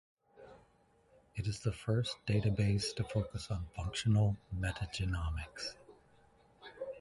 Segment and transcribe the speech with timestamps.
[1.35, 5.75] It is the first database to focus on functional metagenomics.